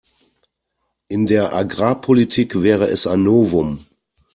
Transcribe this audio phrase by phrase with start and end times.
[1.09, 3.85] In der Agrarpolitik wäre es ein Novum.